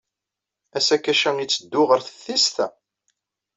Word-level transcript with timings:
Asakac-a 0.77 1.31
itteddu 1.43 1.81
ɣer 1.89 1.99
teftist? 2.01 2.57